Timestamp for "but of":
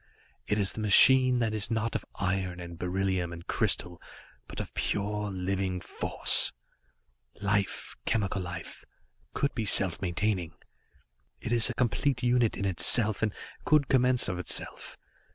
4.47-4.73